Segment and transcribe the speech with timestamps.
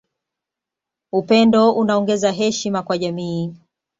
[1.13, 3.53] Upendo unaongeza heshima kwa jamii